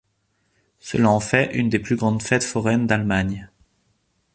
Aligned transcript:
Cela 0.79 1.11
en 1.11 1.19
fait 1.19 1.53
une 1.53 1.69
des 1.69 1.77
plus 1.77 1.95
grandes 1.95 2.23
fêtes 2.23 2.43
foraines 2.43 2.87
d'Allemagne. 2.87 3.51